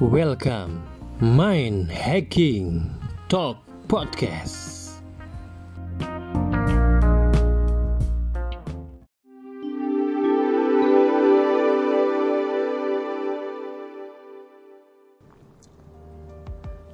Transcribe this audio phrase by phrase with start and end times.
[0.00, 0.80] Welcome,
[1.20, 2.88] Mind Hacking
[3.28, 4.96] Talk Podcast.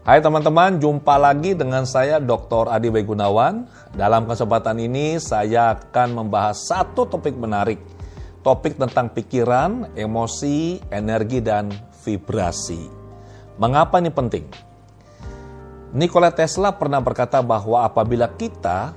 [0.02, 2.66] Hai teman-teman, jumpa lagi dengan saya Dr.
[2.75, 3.70] Adi Bayi Gunawan.
[3.95, 7.79] Dalam kesempatan ini saya akan membahas satu topik menarik.
[8.43, 11.71] Topik tentang pikiran, emosi, energi, dan
[12.03, 12.96] vibrasi.
[13.57, 14.45] Mengapa ini penting?
[15.96, 18.93] Nikola Tesla pernah berkata bahwa apabila kita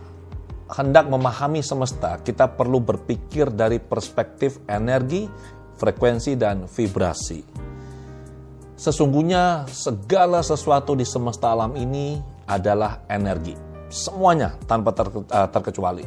[0.68, 5.32] hendak memahami semesta, kita perlu berpikir dari perspektif energi,
[5.80, 7.42] frekuensi, dan vibrasi.
[8.76, 13.56] Sesungguhnya segala sesuatu di semesta alam ini adalah energi.
[13.88, 16.04] Semuanya tanpa uh, terkecuali.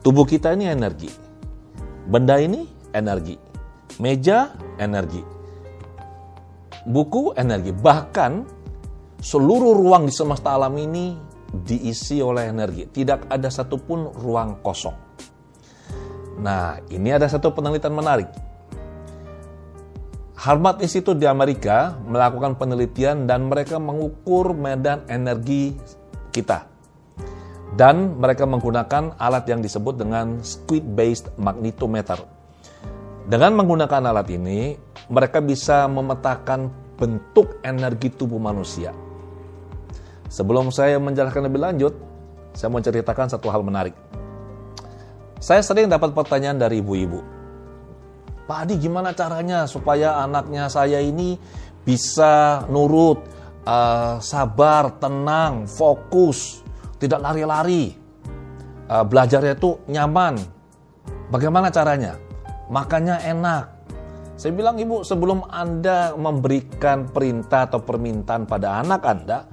[0.00, 1.08] Tubuh kita ini energi.
[2.08, 2.64] Benda ini
[2.96, 3.36] energi.
[4.00, 5.41] Meja energi.
[6.86, 7.70] Buku energi.
[7.70, 8.32] Bahkan
[9.22, 11.14] seluruh ruang di semesta alam ini
[11.52, 12.90] diisi oleh energi.
[12.90, 14.96] Tidak ada satupun ruang kosong.
[16.42, 18.52] Nah, ini ada satu penelitian menarik
[20.42, 25.78] Harvard Institute di Amerika melakukan penelitian dan mereka mengukur medan energi
[26.34, 26.66] kita.
[27.78, 32.41] Dan mereka menggunakan alat yang disebut dengan squid-based magnetometer.
[33.22, 34.74] Dengan menggunakan alat ini,
[35.10, 38.90] mereka bisa memetakan bentuk energi tubuh manusia.
[40.26, 41.94] Sebelum saya menjelaskan lebih lanjut,
[42.56, 43.94] saya mau ceritakan satu hal menarik.
[45.38, 47.42] Saya sering dapat pertanyaan dari ibu-ibu
[48.42, 51.38] Pak Adi gimana caranya supaya anaknya saya ini
[51.86, 53.22] bisa nurut,
[53.62, 56.62] uh, sabar, tenang, fokus,
[56.98, 57.94] tidak lari-lari,
[58.90, 60.36] uh, belajarnya itu nyaman.
[61.30, 62.18] Bagaimana caranya?
[62.72, 63.64] Makannya enak.
[64.40, 69.44] Saya bilang ibu sebelum Anda memberikan perintah atau permintaan pada anak Anda,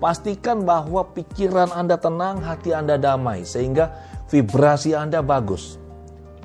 [0.00, 3.92] pastikan bahwa pikiran Anda tenang, hati Anda damai, sehingga
[4.32, 5.76] vibrasi Anda bagus.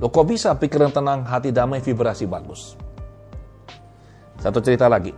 [0.04, 2.76] Loh kok bisa pikiran tenang, hati damai, vibrasi bagus?
[4.44, 5.16] Satu cerita lagi.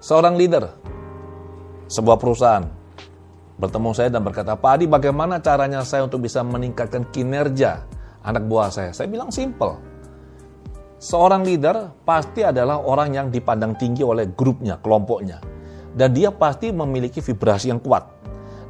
[0.00, 0.72] Seorang leader,
[1.86, 2.64] sebuah perusahaan,
[3.60, 7.86] bertemu saya dan berkata, Pak Adi bagaimana caranya saya untuk bisa meningkatkan kinerja
[8.22, 8.90] anak buah saya?
[8.94, 9.78] Saya bilang simple.
[11.02, 15.42] Seorang leader pasti adalah orang yang dipandang tinggi oleh grupnya, kelompoknya.
[15.92, 18.06] Dan dia pasti memiliki vibrasi yang kuat.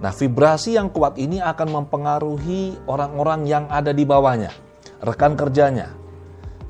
[0.02, 4.50] Nah, vibrasi yang kuat ini akan mempengaruhi orang-orang yang ada di bawahnya
[5.02, 5.90] rekan kerjanya.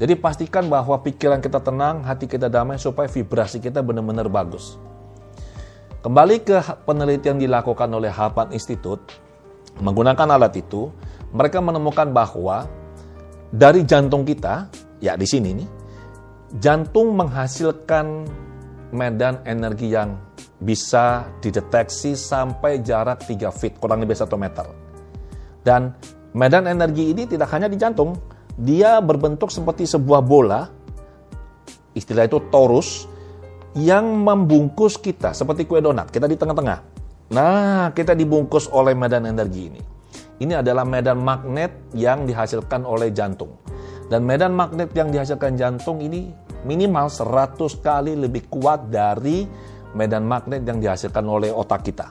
[0.00, 4.80] Jadi pastikan bahwa pikiran kita tenang, hati kita damai supaya vibrasi kita benar-benar bagus.
[6.02, 9.04] Kembali ke penelitian dilakukan oleh Harvard Institute,
[9.78, 10.90] menggunakan alat itu,
[11.32, 12.68] mereka menemukan bahwa
[13.52, 14.68] dari jantung kita,
[15.00, 15.68] ya di sini nih,
[16.60, 18.28] jantung menghasilkan
[18.92, 20.16] medan energi yang
[20.60, 24.68] bisa dideteksi sampai jarak 3 feet, kurang lebih 1 meter.
[25.62, 25.96] Dan
[26.32, 28.16] Medan energi ini tidak hanya di jantung,
[28.56, 30.64] dia berbentuk seperti sebuah bola,
[31.92, 33.04] istilah itu torus,
[33.76, 36.78] yang membungkus kita seperti kue donat, kita di tengah-tengah.
[37.36, 39.80] Nah, kita dibungkus oleh medan energi ini.
[40.42, 43.62] Ini adalah medan magnet yang dihasilkan oleh jantung.
[44.10, 46.34] Dan medan magnet yang dihasilkan jantung ini
[46.66, 49.46] minimal 100 kali lebih kuat dari
[49.94, 52.10] medan magnet yang dihasilkan oleh otak kita.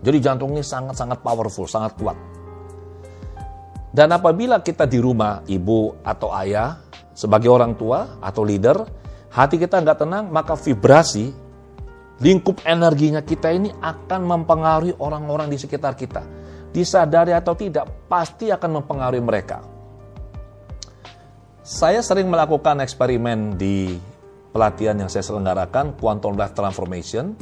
[0.00, 2.16] Jadi jantung ini sangat-sangat powerful, sangat kuat.
[3.92, 6.80] Dan apabila kita di rumah, ibu atau ayah,
[7.12, 8.88] sebagai orang tua atau leader,
[9.30, 11.30] hati kita nggak tenang, maka vibrasi,
[12.24, 16.43] lingkup energinya kita ini akan mempengaruhi orang-orang di sekitar kita.
[16.74, 19.62] Disadari atau tidak, pasti akan mempengaruhi mereka.
[21.62, 23.94] Saya sering melakukan eksperimen di
[24.50, 27.38] pelatihan yang saya selenggarakan, Quantum Life Transformation.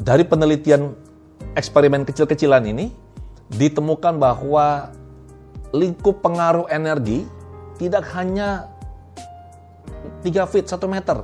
[0.00, 0.96] Dari penelitian
[1.52, 2.88] eksperimen kecil-kecilan ini,
[3.52, 4.88] ditemukan bahwa
[5.76, 7.28] lingkup pengaruh energi
[7.76, 8.72] tidak hanya
[10.24, 11.22] 3 feet 1 meter.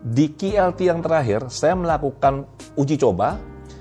[0.00, 3.36] Di KLT yang terakhir, saya melakukan uji coba.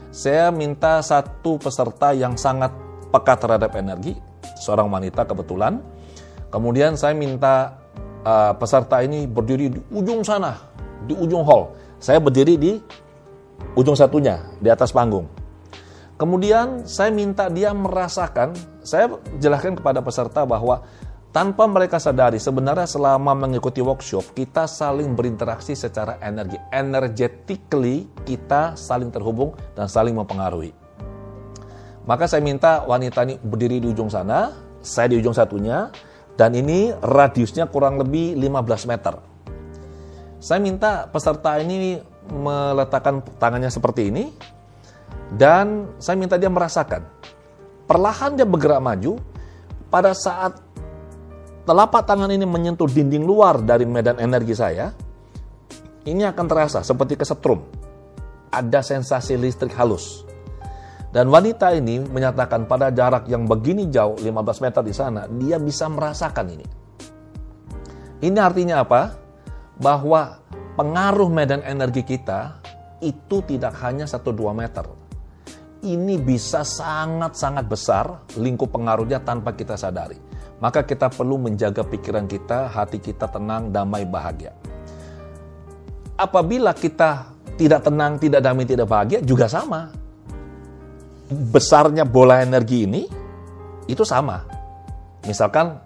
[0.10, 2.74] Saya minta satu peserta yang sangat
[3.14, 4.18] peka terhadap energi,
[4.58, 5.86] seorang wanita kebetulan.
[6.50, 7.78] Kemudian saya minta
[8.26, 10.58] uh, peserta ini berdiri di ujung sana,
[11.06, 11.78] di ujung hall.
[12.02, 12.72] Saya berdiri di
[13.78, 15.30] ujung satunya, di atas panggung.
[16.18, 20.84] Kemudian saya minta dia merasakan, saya jelaskan kepada peserta bahwa
[21.30, 26.58] tanpa mereka sadari sebenarnya selama mengikuti workshop kita saling berinteraksi secara energi.
[26.74, 30.74] Energetically kita saling terhubung dan saling mempengaruhi.
[32.10, 34.50] Maka saya minta wanita ini berdiri di ujung sana,
[34.82, 35.94] saya di ujung satunya,
[36.34, 39.14] dan ini radiusnya kurang lebih 15 meter.
[40.42, 44.32] Saya minta peserta ini meletakkan tangannya seperti ini
[45.38, 47.06] dan saya minta dia merasakan.
[47.86, 49.22] Perlahan dia bergerak maju
[49.90, 50.62] pada saat
[51.64, 54.92] telapak tangan ini menyentuh dinding luar dari medan energi saya,
[56.08, 57.60] ini akan terasa seperti kesetrum.
[58.50, 60.26] Ada sensasi listrik halus.
[61.10, 65.90] Dan wanita ini menyatakan pada jarak yang begini jauh, 15 meter di sana, dia bisa
[65.90, 66.66] merasakan ini.
[68.22, 69.18] Ini artinya apa?
[69.82, 70.38] Bahwa
[70.78, 72.62] pengaruh medan energi kita
[73.02, 74.86] itu tidak hanya 1-2 meter.
[75.80, 78.06] Ini bisa sangat-sangat besar
[78.36, 80.29] lingkup pengaruhnya tanpa kita sadari.
[80.60, 84.52] Maka kita perlu menjaga pikiran kita, hati kita tenang, damai, bahagia.
[86.20, 89.88] Apabila kita tidak tenang, tidak damai, tidak bahagia, juga sama.
[91.32, 93.08] Besarnya bola energi ini,
[93.88, 94.44] itu sama.
[95.24, 95.80] Misalkan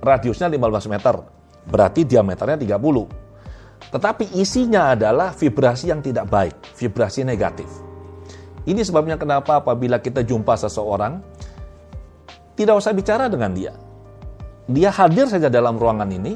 [0.00, 1.14] radiusnya 15 meter,
[1.68, 3.22] berarti diameternya 30
[3.92, 7.68] tetapi isinya adalah vibrasi yang tidak baik, vibrasi negatif.
[8.62, 11.18] Ini sebabnya kenapa apabila kita jumpa seseorang,
[12.58, 13.72] tidak usah bicara dengan dia.
[14.68, 16.32] Dia hadir saja dalam ruangan ini,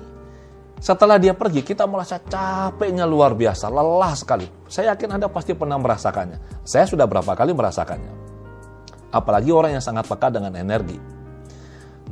[0.77, 4.45] setelah dia pergi, kita merasa capeknya luar biasa, lelah sekali.
[4.69, 6.69] Saya yakin Anda pasti pernah merasakannya.
[6.69, 8.13] Saya sudah berapa kali merasakannya.
[9.09, 11.01] Apalagi orang yang sangat peka dengan energi.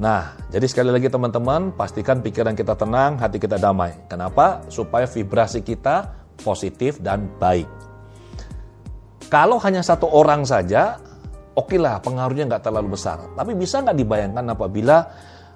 [0.00, 3.94] Nah, jadi sekali lagi teman-teman, pastikan pikiran kita tenang, hati kita damai.
[4.08, 4.64] Kenapa?
[4.72, 7.68] Supaya vibrasi kita positif dan baik.
[9.28, 10.98] Kalau hanya satu orang saja,
[11.54, 13.22] oke lah pengaruhnya nggak terlalu besar.
[13.34, 14.96] Tapi bisa nggak dibayangkan apabila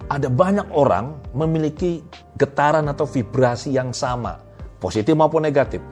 [0.07, 2.01] ada banyak orang memiliki
[2.39, 4.39] getaran atau vibrasi yang sama,
[4.79, 5.83] positif maupun negatif.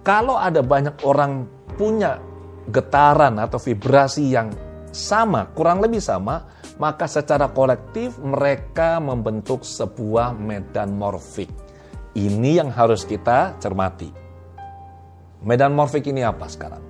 [0.00, 1.44] Kalau ada banyak orang
[1.76, 2.16] punya
[2.72, 4.48] getaran atau vibrasi yang
[4.90, 6.48] sama, kurang lebih sama,
[6.80, 11.52] maka secara kolektif mereka membentuk sebuah medan morfik.
[12.16, 14.10] Ini yang harus kita cermati.
[15.44, 16.89] Medan morfik ini apa sekarang?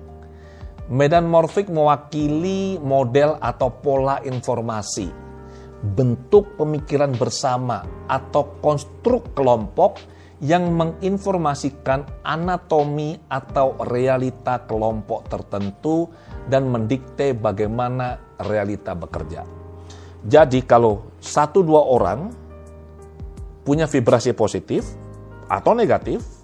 [0.91, 5.07] Medan morfik mewakili model atau pola informasi,
[5.95, 7.79] bentuk pemikiran bersama
[8.11, 10.03] atau konstruk kelompok
[10.43, 16.11] yang menginformasikan anatomi atau realita kelompok tertentu
[16.51, 19.47] dan mendikte bagaimana realita bekerja.
[20.27, 22.35] Jadi kalau satu dua orang
[23.63, 24.91] punya vibrasi positif
[25.47, 26.40] atau negatif,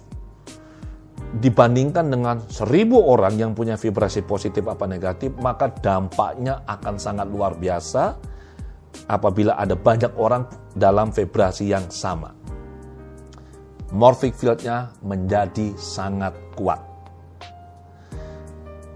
[1.36, 7.52] dibandingkan dengan seribu orang yang punya vibrasi positif apa negatif, maka dampaknya akan sangat luar
[7.60, 8.16] biasa
[9.12, 12.32] apabila ada banyak orang dalam vibrasi yang sama.
[13.92, 16.80] Morphic fieldnya menjadi sangat kuat.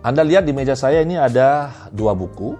[0.02, 2.56] Anda lihat di meja saya ini ada dua buku.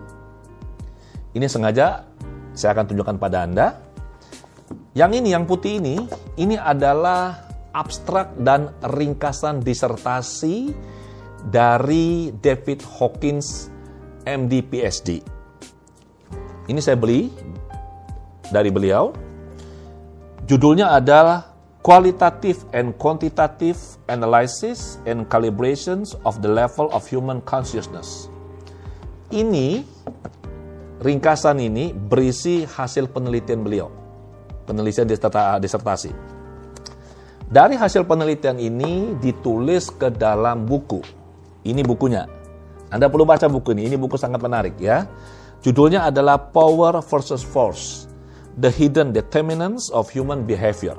[1.32, 2.04] Ini sengaja
[2.52, 3.66] saya akan tunjukkan pada Anda.
[4.92, 5.96] Yang ini, yang putih ini,
[6.36, 10.72] ini adalah abstrak dan ringkasan disertasi
[11.48, 13.72] dari David Hawkins,
[14.22, 15.18] MD PhD.
[16.70, 17.26] Ini saya beli
[18.54, 19.10] dari beliau.
[20.46, 21.52] Judulnya adalah
[21.82, 28.30] Qualitative and Quantitative Analysis and Calibrations of the Level of Human Consciousness.
[29.34, 29.82] Ini
[31.02, 33.90] ringkasan ini berisi hasil penelitian beliau,
[34.70, 35.10] penelitian
[35.58, 36.31] disertasi.
[37.52, 41.04] Dari hasil penelitian ini ditulis ke dalam buku.
[41.68, 42.24] Ini bukunya.
[42.88, 43.92] Anda perlu baca buku ini.
[43.92, 45.04] Ini buku sangat menarik ya.
[45.60, 48.08] Judulnya adalah Power versus Force:
[48.56, 50.96] The Hidden Determinants of Human Behavior.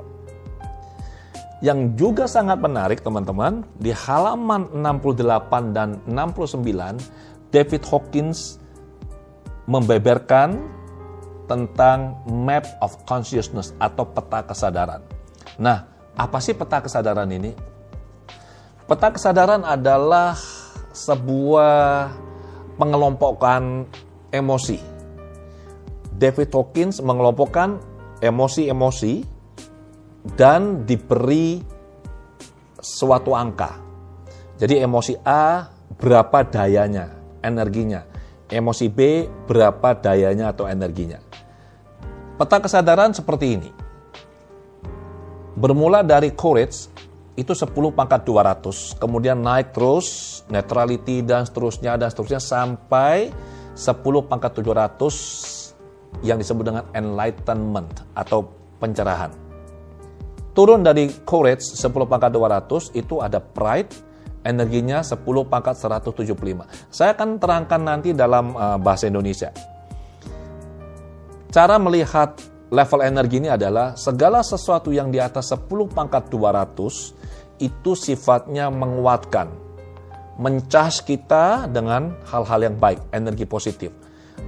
[1.58, 8.62] Yang juga sangat menarik teman-teman, di halaman 68 dan 69 David Hawkins
[9.66, 10.70] membeberkan
[11.50, 15.02] tentang map of consciousness atau peta kesadaran.
[15.58, 17.52] Nah, apa sih peta kesadaran ini?
[18.84, 20.38] Peta kesadaran adalah
[20.94, 22.12] sebuah
[22.78, 23.88] pengelompokan
[24.30, 24.78] emosi.
[26.14, 27.82] David Hawkins mengelompokkan
[28.22, 29.26] emosi-emosi
[30.38, 31.58] dan diberi
[32.78, 33.82] suatu angka.
[34.54, 35.66] Jadi emosi A
[35.98, 37.10] berapa dayanya,
[37.42, 38.14] energinya
[38.54, 41.18] emosi B berapa dayanya atau energinya.
[42.38, 43.70] Peta kesadaran seperti ini.
[45.54, 46.90] Bermula dari courage
[47.38, 53.30] itu 10 pangkat 200, kemudian naik terus, neutrality dan seterusnya dan seterusnya sampai
[53.74, 59.34] 10 pangkat 700 yang disebut dengan enlightenment atau pencerahan.
[60.54, 63.90] Turun dari courage 10 pangkat 200 itu ada pride,
[64.46, 65.18] energinya 10
[65.50, 66.34] pangkat 175.
[66.90, 69.50] Saya akan terangkan nanti dalam uh, bahasa Indonesia.
[71.50, 72.38] Cara melihat
[72.72, 79.52] level energi ini adalah segala sesuatu yang di atas 10 pangkat 200 itu sifatnya menguatkan,
[80.40, 83.90] mencas kita dengan hal-hal yang baik, energi positif.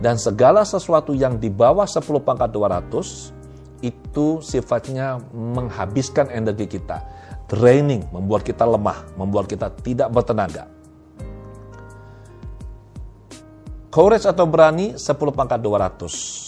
[0.03, 7.05] Dan segala sesuatu yang di bawah 10 pangkat 200 itu sifatnya menghabiskan energi kita.
[7.47, 10.67] Draining, membuat kita lemah, membuat kita tidak bertenaga.
[13.95, 16.46] Courage atau berani 10 pangkat 200.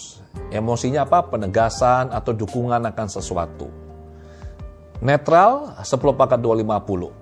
[0.48, 1.22] Emosinya apa?
[1.28, 3.68] Penegasan atau dukungan akan sesuatu.
[4.98, 7.12] Netral 10 pangkat 250.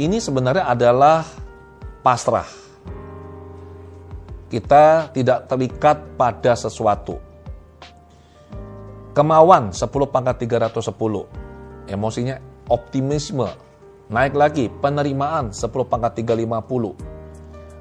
[0.00, 1.24] Ini sebenarnya adalah
[2.04, 2.48] pasrah.
[4.50, 7.20] Kita tidak terikat pada sesuatu.
[9.14, 11.50] Kemauan 10 pangkat 310
[11.90, 12.38] emosinya
[12.70, 13.50] optimisme,
[14.06, 16.94] naik lagi penerimaan 10 pangkat 350.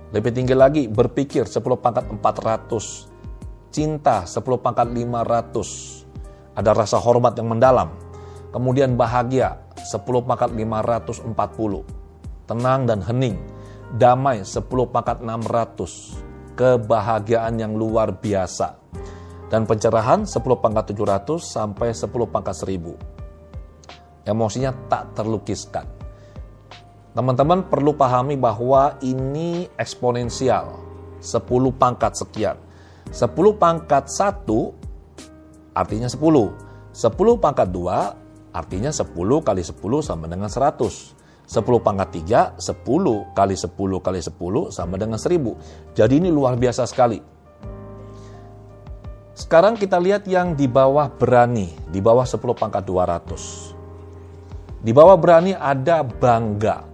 [0.10, 3.19] Lebih tinggi lagi berpikir 10 pangkat 400.
[3.70, 6.58] Cinta 10 pangkat 500.
[6.58, 7.94] Ada rasa hormat yang mendalam.
[8.50, 11.30] Kemudian bahagia 10 pangkat 540.
[12.50, 13.38] Tenang dan hening.
[13.96, 16.58] Damai 10 pangkat 600.
[16.58, 18.76] Kebahagiaan yang luar biasa.
[19.50, 23.20] Dan pencerahan 10 pangkat 700 sampai 10 pangkat 1000
[24.30, 25.90] emosinya tak terlukiskan.
[27.18, 30.78] Teman-teman perlu pahami bahwa ini eksponensial,
[31.20, 32.56] 10 pangkat sekian.
[33.10, 34.46] 10 pangkat 1
[35.74, 36.20] artinya 10.
[36.94, 39.14] 10 pangkat 2 artinya 10
[39.46, 41.18] kali 10 sama dengan 100.
[41.50, 45.58] 10 pangkat 3, 10 kali 10 kali 10 sama dengan 1000.
[45.98, 47.18] Jadi ini luar biasa sekali.
[49.34, 53.74] Sekarang kita lihat yang di bawah berani, di bawah 10 pangkat 200.
[54.86, 56.86] Di bawah berani ada bangga.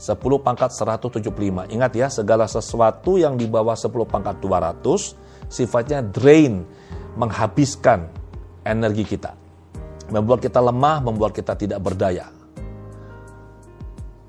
[0.00, 1.68] 10 pangkat 175.
[1.68, 5.23] Ingat ya, segala sesuatu yang di bawah 10 pangkat 200
[5.54, 6.66] sifatnya drain,
[7.14, 8.10] menghabiskan
[8.66, 9.38] energi kita.
[10.10, 12.26] Membuat kita lemah, membuat kita tidak berdaya.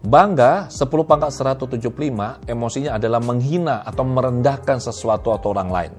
[0.05, 5.93] Bangga 10 pangkat 175 emosinya adalah menghina atau merendahkan sesuatu atau orang lain.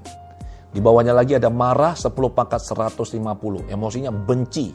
[0.71, 4.71] Di bawahnya lagi ada marah 10 pangkat 150, emosinya benci,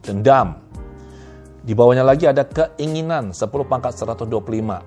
[0.00, 0.56] dendam,
[1.60, 4.80] di bawahnya lagi ada keinginan 10 pangkat 125.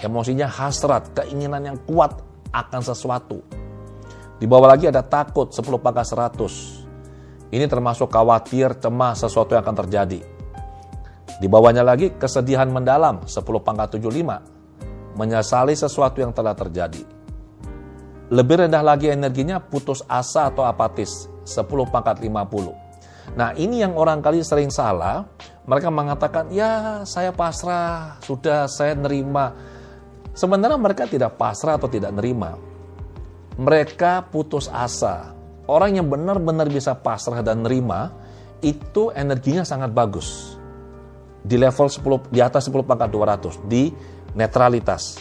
[0.00, 2.22] Emosinya hasrat, keinginan yang kuat
[2.54, 3.42] akan sesuatu.
[4.40, 7.52] Di bawah lagi ada takut 10 pangkat 100.
[7.52, 10.20] Ini termasuk khawatir, cemas sesuatu yang akan terjadi.
[11.36, 14.40] Di bawahnya lagi kesedihan mendalam 10 pangkat 75.
[15.20, 17.04] Menyesali sesuatu yang telah terjadi.
[18.32, 23.36] Lebih rendah lagi energinya putus asa atau apatis 10 pangkat 50.
[23.36, 25.28] Nah ini yang orang kali sering salah,
[25.68, 29.52] mereka mengatakan, ya saya pasrah, sudah saya nerima.
[30.32, 32.69] Sebenarnya mereka tidak pasrah atau tidak nerima.
[33.60, 35.36] Mereka putus asa.
[35.68, 38.08] Orang yang benar-benar bisa pasrah dan nerima,
[38.64, 40.56] itu energinya sangat bagus.
[41.44, 43.92] Di level 10, di atas 10 pangkat 200, di
[44.32, 45.20] netralitas.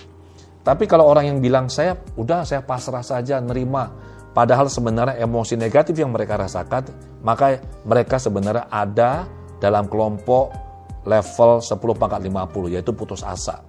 [0.64, 3.92] Tapi kalau orang yang bilang, saya udah saya pasrah saja, nerima,
[4.32, 6.88] padahal sebenarnya emosi negatif yang mereka rasakan,
[7.20, 9.28] maka mereka sebenarnya ada
[9.60, 10.56] dalam kelompok
[11.04, 13.60] level 10 pangkat 50 yaitu putus asa.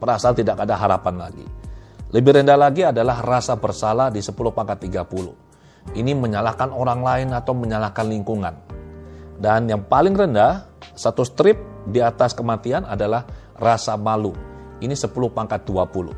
[0.00, 1.63] Perasaan tidak ada harapan lagi.
[2.14, 5.98] Lebih rendah lagi adalah rasa bersalah di 10 pangkat 30.
[5.98, 8.54] Ini menyalahkan orang lain atau menyalahkan lingkungan.
[9.34, 11.58] Dan yang paling rendah, satu strip
[11.90, 13.26] di atas kematian adalah
[13.58, 14.30] rasa malu.
[14.78, 16.14] Ini 10 pangkat 20.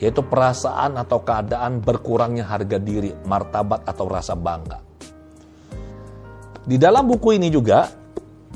[0.00, 4.80] Yaitu perasaan atau keadaan berkurangnya harga diri, martabat atau rasa bangga.
[6.64, 7.92] Di dalam buku ini juga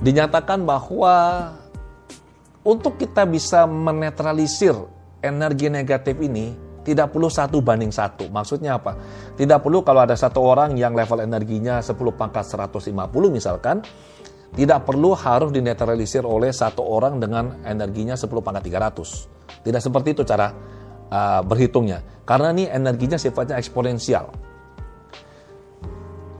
[0.00, 1.14] dinyatakan bahwa
[2.64, 8.32] untuk kita bisa menetralisir energi negatif ini tidak perlu satu banding satu.
[8.32, 8.96] Maksudnya apa?
[9.36, 12.88] Tidak perlu kalau ada satu orang yang level energinya 10 pangkat 150
[13.28, 13.84] misalkan,
[14.56, 19.68] tidak perlu harus dinetralisir oleh satu orang dengan energinya 10 pangkat 300.
[19.68, 20.48] Tidak seperti itu cara
[21.12, 22.00] uh, berhitungnya.
[22.24, 24.32] Karena ini energinya sifatnya eksponensial.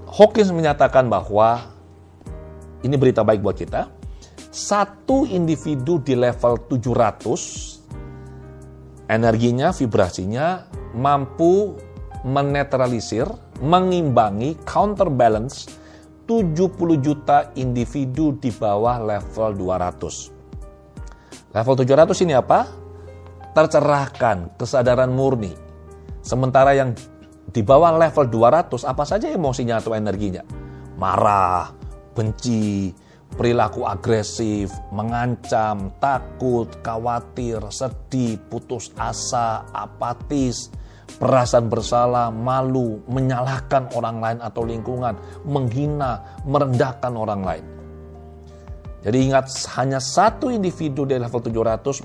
[0.09, 1.77] Hawkins menyatakan bahwa
[2.81, 3.93] ini berita baik buat kita.
[4.49, 7.78] Satu individu di level 700
[9.09, 11.75] energinya, vibrasinya mampu
[12.23, 13.27] menetralisir,
[13.65, 15.73] mengimbangi, counterbalance
[16.29, 21.57] 70 juta individu di bawah level 200.
[21.57, 22.69] Level 700 ini apa?
[23.57, 25.57] Tercerahkan, kesadaran murni.
[26.21, 26.93] Sementara yang
[27.49, 30.45] di bawah level 200 apa saja emosinya atau energinya?
[31.01, 31.73] Marah,
[32.13, 32.93] benci,
[33.35, 40.73] perilaku agresif, mengancam, takut, khawatir, sedih, putus asa, apatis,
[41.19, 47.65] perasaan bersalah, malu, menyalahkan orang lain atau lingkungan, menghina, merendahkan orang lain.
[49.03, 49.47] Jadi ingat
[49.79, 52.03] hanya satu individu di level 700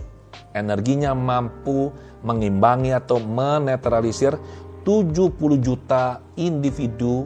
[0.53, 1.89] energinya mampu
[2.21, 4.37] mengimbangi atau menetralisir
[4.85, 7.25] 70 juta individu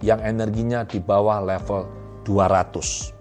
[0.00, 1.82] yang energinya di bawah level
[2.24, 3.11] 200.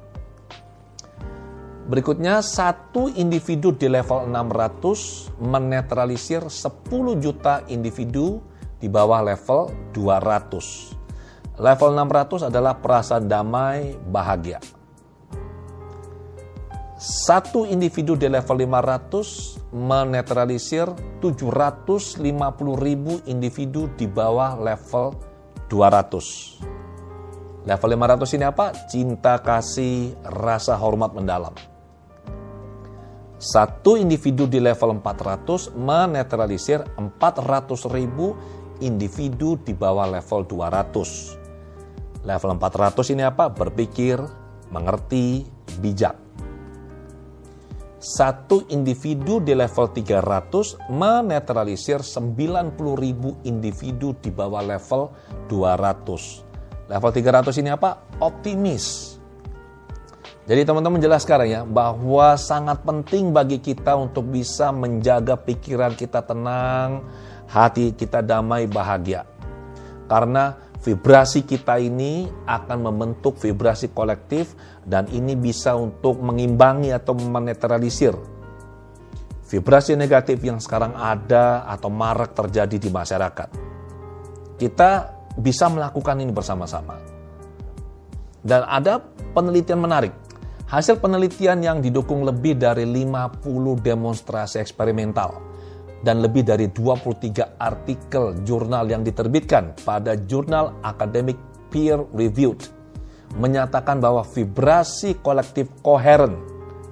[1.89, 8.37] Berikutnya, satu individu di level 600 menetralisir 10 juta individu
[8.77, 11.57] di bawah level 200.
[11.57, 14.61] Level 600 adalah perasaan damai, bahagia.
[17.01, 20.85] Satu individu di level 500 menetralisir
[21.17, 22.21] 750
[22.77, 25.17] ribu individu di bawah level
[25.65, 27.65] 200.
[27.65, 28.65] Level 500 ini apa?
[28.85, 31.70] Cinta kasih, rasa hormat mendalam.
[33.41, 38.37] Satu individu di level 400 menetralisir 400 ribu
[38.85, 42.21] individu di bawah level 200.
[42.21, 43.49] Level 400 ini apa?
[43.49, 44.21] Berpikir,
[44.69, 45.41] mengerti,
[45.81, 46.13] bijak.
[47.97, 55.09] Satu individu di level 300 menetralisir 90 ribu individu di bawah level
[55.49, 56.93] 200.
[56.93, 58.05] Level 300 ini apa?
[58.21, 59.17] Optimis,
[60.51, 66.19] jadi teman-teman jelas sekarang ya bahwa sangat penting bagi kita untuk bisa menjaga pikiran kita
[66.27, 67.07] tenang,
[67.47, 69.23] hati kita damai, bahagia.
[70.11, 74.51] Karena vibrasi kita ini akan membentuk vibrasi kolektif
[74.83, 78.11] dan ini bisa untuk mengimbangi atau menetralisir
[79.47, 83.49] vibrasi negatif yang sekarang ada atau marak terjadi di masyarakat.
[84.59, 84.91] Kita
[85.39, 86.99] bisa melakukan ini bersama-sama.
[88.43, 88.99] Dan ada
[89.31, 90.20] penelitian menarik
[90.71, 93.43] Hasil penelitian yang didukung lebih dari 50
[93.83, 95.43] demonstrasi eksperimental
[95.99, 101.35] dan lebih dari 23 artikel jurnal yang diterbitkan pada jurnal akademik
[101.67, 102.71] peer reviewed
[103.35, 106.39] menyatakan bahwa vibrasi kolektif koheren,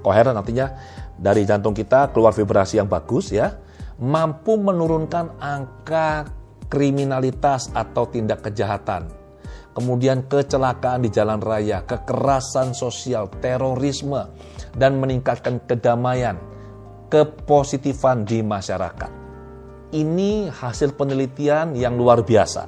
[0.04, 0.76] koheren artinya
[1.15, 3.63] dari jantung kita keluar vibrasi yang bagus ya,
[3.96, 6.28] mampu menurunkan angka
[6.68, 9.19] kriminalitas atau tindak kejahatan
[9.80, 14.28] kemudian kecelakaan di jalan raya, kekerasan sosial, terorisme,
[14.76, 16.36] dan meningkatkan kedamaian,
[17.08, 19.12] kepositifan di masyarakat.
[19.96, 22.68] Ini hasil penelitian yang luar biasa.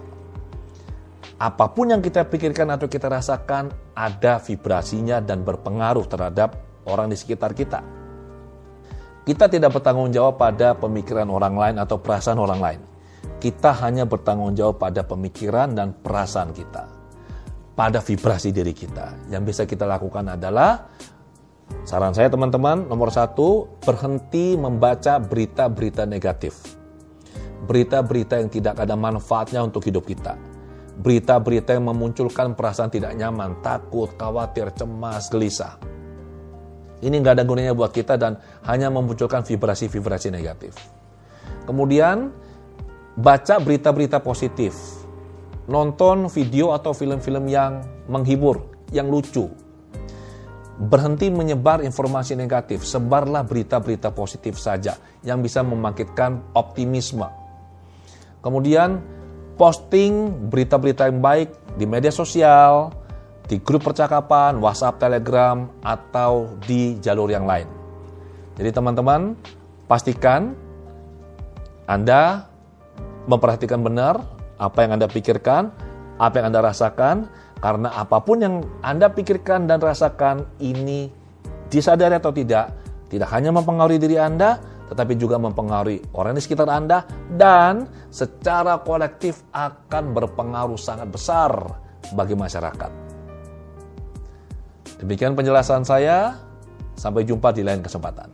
[1.35, 6.55] Apa pun yang kita pikirkan atau kita rasakan, ada vibrasinya dan berpengaruh terhadap
[6.87, 7.83] orang di sekitar kita.
[9.27, 12.81] Kita tidak bertanggung jawab pada pemikiran orang lain atau perasaan orang lain
[13.41, 16.85] kita hanya bertanggung jawab pada pemikiran dan perasaan kita,
[17.75, 19.31] pada vibrasi diri kita.
[19.31, 20.91] Yang bisa kita lakukan adalah
[21.87, 26.77] saran saya teman-teman nomor satu berhenti membaca berita-berita negatif,
[27.65, 30.35] berita-berita yang tidak ada manfaatnya untuk hidup kita.
[31.01, 35.79] Berita-berita yang memunculkan perasaan tidak nyaman, takut, khawatir, cemas, gelisah.
[37.01, 38.37] Ini nggak ada gunanya buat kita dan
[38.69, 40.77] hanya memunculkan vibrasi-vibrasi negatif.
[41.65, 42.29] Kemudian
[43.17, 45.00] baca berita-berita positif,
[45.69, 49.49] nonton video atau film-film yang menghibur, yang lucu.
[50.81, 57.29] Berhenti menyebar informasi negatif, sebarlah berita-berita positif saja yang bisa membangkitkan optimisme.
[58.41, 58.97] Kemudian
[59.61, 62.89] posting berita-berita yang baik di media sosial,
[63.45, 67.69] di grup percakapan, WhatsApp, Telegram, atau di jalur yang lain.
[68.57, 69.37] Jadi teman-teman,
[69.85, 70.57] pastikan
[71.85, 72.49] Anda
[73.29, 75.73] memperhatikan benar apa yang Anda pikirkan,
[76.21, 77.25] apa yang Anda rasakan,
[77.57, 81.09] karena apa pun yang Anda pikirkan dan rasakan ini
[81.73, 82.69] disadari atau tidak,
[83.09, 84.61] tidak hanya mempengaruhi diri Anda,
[84.93, 91.49] tetapi juga mempengaruhi orang di sekitar Anda dan secara kolektif akan berpengaruh sangat besar
[92.13, 92.91] bagi masyarakat.
[95.01, 96.37] Demikian penjelasan saya.
[96.91, 98.29] Sampai jumpa di lain kesempatan.